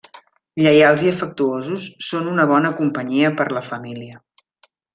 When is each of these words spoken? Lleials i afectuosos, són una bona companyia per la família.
Lleials 0.61 1.03
i 1.07 1.11
afectuosos, 1.15 1.85
són 2.07 2.31
una 2.33 2.47
bona 2.53 2.73
companyia 2.81 3.33
per 3.43 3.47
la 3.59 3.63
família. 3.71 4.19